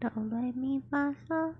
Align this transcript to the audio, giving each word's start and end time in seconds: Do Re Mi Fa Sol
Do 0.00 0.08
Re 0.30 0.52
Mi 0.54 0.82
Fa 0.90 1.14
Sol 1.26 1.54